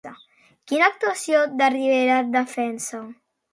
[0.71, 3.07] Quina actuació de Rivera defensa?